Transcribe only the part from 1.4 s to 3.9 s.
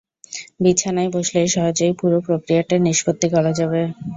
সহজেই পুরো প্রক্রিয়াটার নিষ্পত্তি করা যাবে।